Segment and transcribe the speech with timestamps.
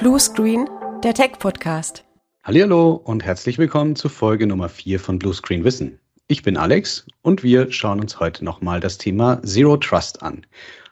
[0.00, 0.66] Blue Screen,
[1.04, 2.06] der Tech-Podcast.
[2.42, 5.98] Hallo und herzlich willkommen zu Folge Nummer 4 von Blue Screen Wissen.
[6.26, 10.46] Ich bin Alex und wir schauen uns heute nochmal das Thema Zero Trust an.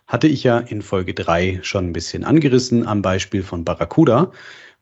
[0.06, 4.30] Hatte ich ja in Folge 3 schon ein bisschen angerissen am Beispiel von Barracuda,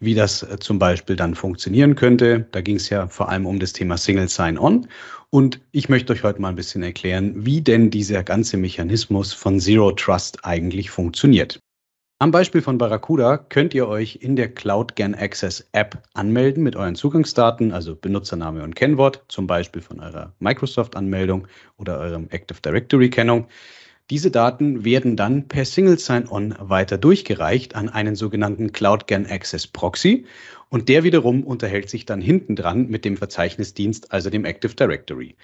[0.00, 2.48] wie das äh, zum Beispiel dann funktionieren könnte.
[2.50, 4.88] Da ging es ja vor allem um das Thema Single Sign-On.
[5.30, 9.61] Und ich möchte euch heute mal ein bisschen erklären, wie denn dieser ganze Mechanismus von
[9.61, 11.61] Zero Trust eigentlich funktioniert.
[12.19, 16.75] Am Beispiel von Barracuda könnt ihr euch in der Cloud Gan Access App anmelden mit
[16.75, 23.48] euren Zugangsdaten, also Benutzername und Kennwort, zum Beispiel von eurer Microsoft-Anmeldung oder eurem Active Directory-Kennung.
[24.09, 29.67] Diese Daten werden dann per Single Sign-On weiter durchgereicht an einen sogenannten Cloud Gan Access
[29.67, 30.25] Proxy
[30.70, 35.37] und der wiederum unterhält sich dann hinten dran mit dem Verzeichnisdienst, also dem Active Directory.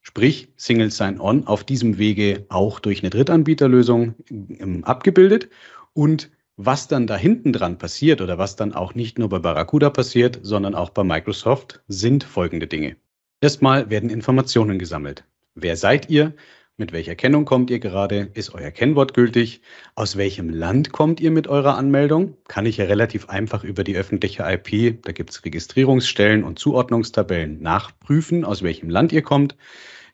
[0.00, 5.50] Sprich, Single Sign-On auf diesem Wege auch durch eine Drittanbieterlösung ähm, abgebildet
[5.96, 9.90] und was dann da hinten dran passiert oder was dann auch nicht nur bei Barracuda
[9.90, 12.96] passiert, sondern auch bei Microsoft, sind folgende Dinge.
[13.40, 15.24] Erstmal werden Informationen gesammelt.
[15.54, 16.34] Wer seid ihr?
[16.78, 18.30] Mit welcher Kennung kommt ihr gerade?
[18.34, 19.62] Ist euer Kennwort gültig?
[19.94, 22.36] Aus welchem Land kommt ihr mit eurer Anmeldung?
[22.48, 27.62] Kann ich ja relativ einfach über die öffentliche IP, da gibt es Registrierungsstellen und Zuordnungstabellen,
[27.62, 29.56] nachprüfen, aus welchem Land ihr kommt.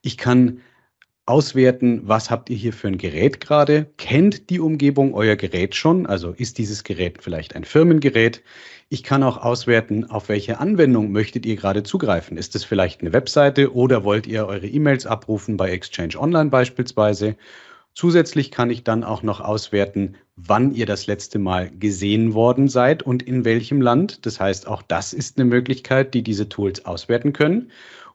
[0.03, 0.61] Ich kann
[1.27, 3.87] auswerten, was habt ihr hier für ein Gerät gerade?
[3.97, 6.07] Kennt die Umgebung euer Gerät schon?
[6.07, 8.43] Also ist dieses Gerät vielleicht ein Firmengerät?
[8.89, 12.37] Ich kann auch auswerten, auf welche Anwendung möchtet ihr gerade zugreifen?
[12.37, 17.37] Ist es vielleicht eine Webseite oder wollt ihr eure E-Mails abrufen bei Exchange Online beispielsweise?
[17.95, 23.03] Zusätzlich kann ich dann auch noch auswerten, wann ihr das letzte Mal gesehen worden seid
[23.03, 24.25] und in welchem Land.
[24.27, 27.71] Das heißt, auch das ist eine Möglichkeit, die diese Tools auswerten können.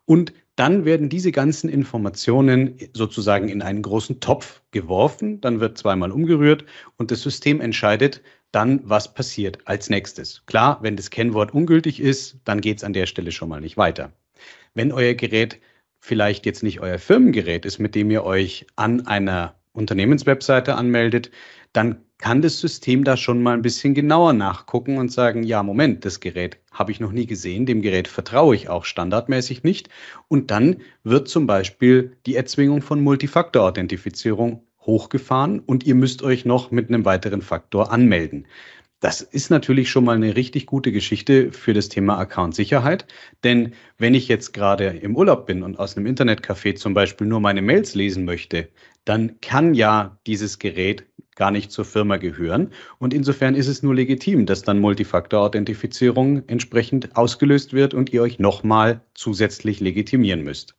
[0.06, 6.12] Und dann werden diese ganzen Informationen sozusagen in einen großen Topf geworfen, dann wird zweimal
[6.12, 6.66] umgerührt
[6.98, 10.44] und das System entscheidet dann, was passiert als nächstes.
[10.48, 13.78] Klar, wenn das Kennwort ungültig ist, dann geht es an der Stelle schon mal nicht
[13.78, 14.12] weiter.
[14.73, 15.60] Wenn euer Gerät
[16.00, 21.30] vielleicht jetzt nicht euer Firmengerät ist, mit dem ihr euch an einer Unternehmenswebseite anmeldet,
[21.72, 26.04] dann kann das System da schon mal ein bisschen genauer nachgucken und sagen, ja, Moment,
[26.04, 29.89] das Gerät habe ich noch nie gesehen, dem Gerät vertraue ich auch standardmäßig nicht.
[30.28, 36.72] Und dann wird zum Beispiel die Erzwingung von Multifaktor-Authentifizierung hochgefahren und ihr müsst euch noch
[36.72, 38.48] mit einem weiteren Faktor anmelden.
[38.99, 43.05] Das ist natürlich schon mal eine richtig gute Geschichte für das Thema Account-Sicherheit.
[43.44, 47.39] Denn wenn ich jetzt gerade im Urlaub bin und aus einem Internetcafé zum Beispiel nur
[47.39, 48.70] meine Mails lesen möchte,
[49.05, 51.05] dann kann ja dieses Gerät
[51.37, 52.71] gar nicht zur Firma gehören.
[52.99, 58.39] Und insofern ist es nur legitim, dass dann Multifaktor-Authentifizierung entsprechend ausgelöst wird und ihr euch
[58.39, 60.75] nochmal zusätzlich legitimieren müsst.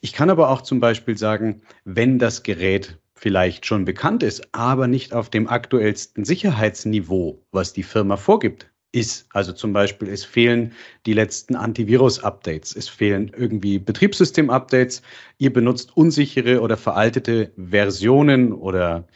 [0.00, 4.86] Ich kann aber auch zum Beispiel sagen, wenn das Gerät vielleicht schon bekannt ist, aber
[4.86, 9.26] nicht auf dem aktuellsten Sicherheitsniveau, was die Firma vorgibt, ist.
[9.32, 10.72] Also zum Beispiel, es fehlen
[11.06, 15.02] die letzten Antivirus-Updates, es fehlen irgendwie Betriebssystem-Updates,
[15.38, 19.08] ihr benutzt unsichere oder veraltete Versionen oder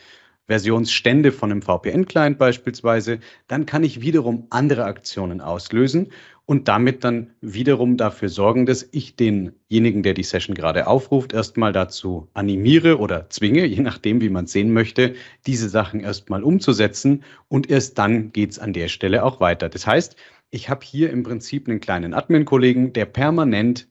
[0.51, 6.09] Versionsstände von einem VPN-Client beispielsweise, dann kann ich wiederum andere Aktionen auslösen
[6.45, 11.73] und damit dann wiederum dafür sorgen, dass ich denjenigen, der die Session gerade aufruft, erstmal
[11.73, 15.15] dazu animiere oder zwinge, je nachdem, wie man es sehen möchte,
[15.47, 19.69] diese Sachen erstmal umzusetzen und erst dann geht es an der Stelle auch weiter.
[19.69, 20.17] Das heißt,
[20.51, 23.87] ich habe hier im Prinzip einen kleinen Admin-Kollegen, der permanent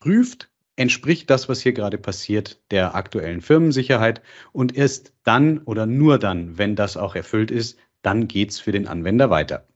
[0.00, 6.18] prüft, entspricht das, was hier gerade passiert, der aktuellen Firmensicherheit und erst dann oder nur
[6.18, 9.66] dann, wenn das auch erfüllt ist, dann geht's für den Anwender weiter.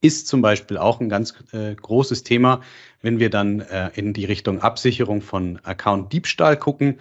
[0.00, 2.62] Ist zum Beispiel auch ein ganz äh, großes Thema,
[3.02, 6.98] wenn wir dann äh, in die Richtung Absicherung von Account-Diebstahl gucken.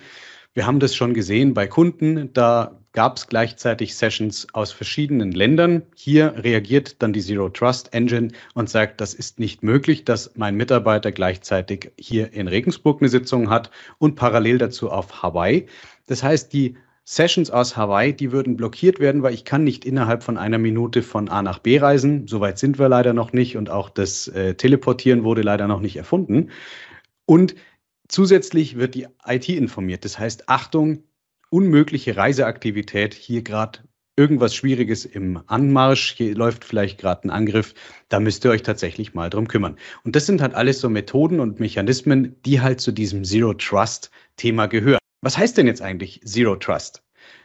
[0.53, 5.83] Wir haben das schon gesehen bei Kunden, da gab es gleichzeitig Sessions aus verschiedenen Ländern.
[5.95, 10.55] Hier reagiert dann die Zero Trust Engine und sagt, das ist nicht möglich, dass mein
[10.55, 15.67] Mitarbeiter gleichzeitig hier in Regensburg eine Sitzung hat und parallel dazu auf Hawaii.
[16.07, 16.75] Das heißt, die
[17.05, 21.01] Sessions aus Hawaii, die würden blockiert werden, weil ich kann nicht innerhalb von einer Minute
[21.01, 22.27] von A nach B reisen.
[22.27, 25.95] Soweit sind wir leider noch nicht und auch das äh, Teleportieren wurde leider noch nicht
[25.95, 26.49] erfunden.
[27.25, 27.55] Und
[28.11, 30.05] zusätzlich wird die IT informiert.
[30.05, 31.03] Das heißt, Achtung,
[31.49, 33.79] unmögliche Reiseaktivität, hier gerade
[34.15, 37.73] irgendwas Schwieriges im Anmarsch, hier läuft vielleicht gerade ein Angriff,
[38.09, 39.77] da müsst ihr euch tatsächlich mal drum kümmern.
[40.03, 44.11] Und das sind halt alles so Methoden und Mechanismen, die halt zu diesem Zero Trust
[44.35, 44.99] Thema gehören.
[45.21, 47.03] Was heißt denn jetzt eigentlich Zero Trust?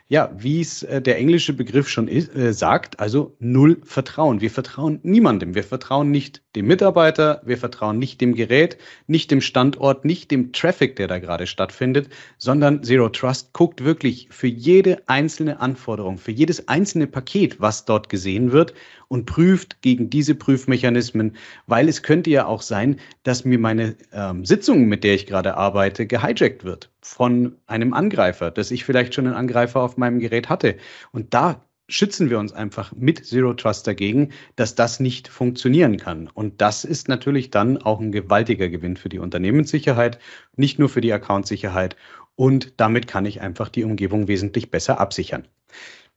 [0.08, 4.40] Ja, wie es äh, der englische Begriff schon ist, äh, sagt, also null Vertrauen.
[4.40, 5.54] Wir vertrauen niemandem.
[5.54, 10.52] Wir vertrauen nicht dem Mitarbeiter, wir vertrauen nicht dem Gerät, nicht dem Standort, nicht dem
[10.52, 12.08] Traffic, der da gerade stattfindet,
[12.38, 18.08] sondern Zero Trust guckt wirklich für jede einzelne Anforderung, für jedes einzelne Paket, was dort
[18.08, 18.72] gesehen wird
[19.08, 21.36] und prüft gegen diese Prüfmechanismen,
[21.66, 25.56] weil es könnte ja auch sein, dass mir meine ähm, Sitzung, mit der ich gerade
[25.56, 30.48] arbeite, gehijackt wird von einem Angreifer, dass ich vielleicht schon einen Angreifer auf meinem Gerät
[30.48, 30.76] hatte.
[31.12, 36.28] Und da schützen wir uns einfach mit Zero Trust dagegen, dass das nicht funktionieren kann.
[36.32, 40.18] Und das ist natürlich dann auch ein gewaltiger Gewinn für die Unternehmenssicherheit,
[40.56, 41.96] nicht nur für die Accountsicherheit.
[42.34, 45.46] Und damit kann ich einfach die Umgebung wesentlich besser absichern.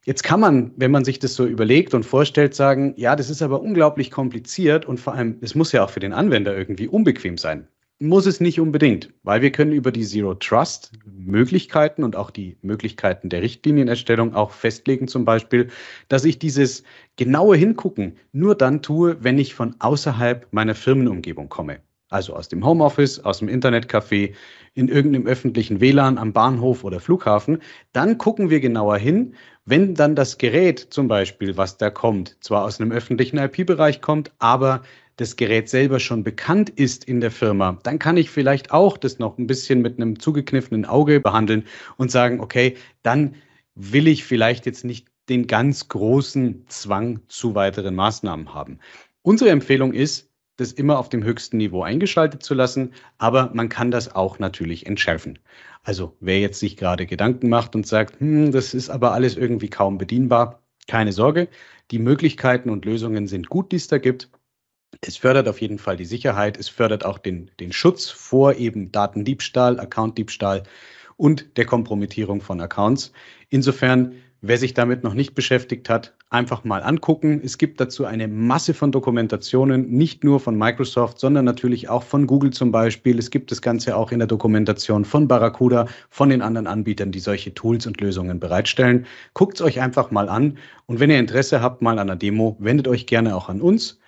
[0.05, 3.41] Jetzt kann man, wenn man sich das so überlegt und vorstellt, sagen, ja, das ist
[3.41, 7.37] aber unglaublich kompliziert und vor allem, es muss ja auch für den Anwender irgendwie unbequem
[7.37, 7.67] sein.
[8.01, 12.55] Muss es nicht unbedingt, weil wir können über die Zero Trust Möglichkeiten und auch die
[12.61, 15.67] Möglichkeiten der Richtlinienerstellung auch festlegen, zum Beispiel,
[16.07, 16.83] dass ich dieses
[17.17, 21.81] genaue Hingucken nur dann tue, wenn ich von außerhalb meiner Firmenumgebung komme.
[22.07, 24.33] Also aus dem Homeoffice, aus dem Internetcafé,
[24.75, 27.61] in irgendeinem öffentlichen WLAN am Bahnhof oder Flughafen.
[27.91, 29.35] Dann gucken wir genauer hin,
[29.65, 34.31] wenn dann das Gerät zum Beispiel, was da kommt, zwar aus einem öffentlichen IP-Bereich kommt,
[34.39, 34.83] aber
[35.19, 39.19] das Gerät selber schon bekannt ist in der Firma, dann kann ich vielleicht auch das
[39.19, 41.65] noch ein bisschen mit einem zugekniffenen Auge behandeln
[41.97, 43.35] und sagen, okay, dann
[43.75, 48.79] will ich vielleicht jetzt nicht den ganz großen Zwang zu weiteren Maßnahmen haben.
[49.21, 53.91] Unsere Empfehlung ist, das immer auf dem höchsten Niveau eingeschaltet zu lassen, aber man kann
[53.91, 55.39] das auch natürlich entschärfen.
[55.83, 59.69] Also wer jetzt sich gerade Gedanken macht und sagt, hm, das ist aber alles irgendwie
[59.69, 61.49] kaum bedienbar, keine Sorge,
[61.91, 64.29] die Möglichkeiten und Lösungen sind gut, die es da gibt.
[65.01, 68.91] Es fördert auf jeden Fall die Sicherheit, es fördert auch den, den Schutz vor eben
[68.91, 70.63] Datendiebstahl, Accountdiebstahl
[71.15, 73.11] und der Kompromittierung von Accounts.
[73.49, 77.41] Insofern, wer sich damit noch nicht beschäftigt hat, einfach mal angucken.
[77.43, 82.27] Es gibt dazu eine Masse von Dokumentationen, nicht nur von Microsoft, sondern natürlich auch von
[82.27, 83.17] Google zum Beispiel.
[83.19, 87.19] Es gibt das Ganze auch in der Dokumentation von Barracuda, von den anderen Anbietern, die
[87.19, 89.05] solche Tools und Lösungen bereitstellen.
[89.33, 92.55] Guckt es euch einfach mal an und wenn ihr Interesse habt mal an einer Demo,
[92.59, 93.98] wendet euch gerne auch an uns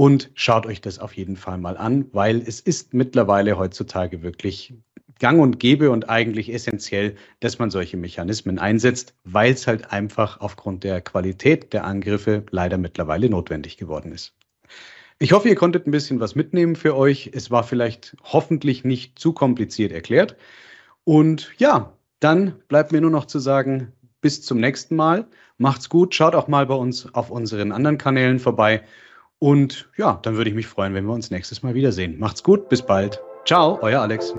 [0.00, 4.72] und schaut euch das auf jeden Fall mal an, weil es ist mittlerweile heutzutage wirklich
[5.18, 10.40] gang und gäbe und eigentlich essentiell, dass man solche Mechanismen einsetzt, weil es halt einfach
[10.40, 14.32] aufgrund der Qualität der Angriffe leider mittlerweile notwendig geworden ist.
[15.18, 17.32] Ich hoffe, ihr konntet ein bisschen was mitnehmen für euch.
[17.34, 20.34] Es war vielleicht hoffentlich nicht zu kompliziert erklärt.
[21.04, 23.92] Und ja, dann bleibt mir nur noch zu sagen,
[24.22, 25.26] bis zum nächsten Mal.
[25.58, 26.14] Macht's gut.
[26.14, 28.82] Schaut auch mal bei uns auf unseren anderen Kanälen vorbei.
[29.40, 32.18] Und ja, dann würde ich mich freuen, wenn wir uns nächstes Mal wiedersehen.
[32.18, 33.20] Macht's gut, bis bald.
[33.46, 34.34] Ciao, euer Alex.